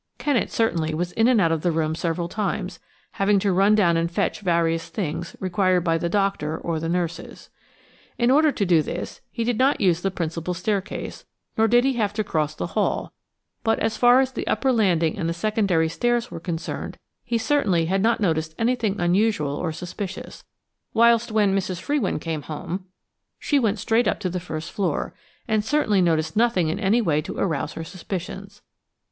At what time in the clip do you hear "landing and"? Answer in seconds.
14.73-15.29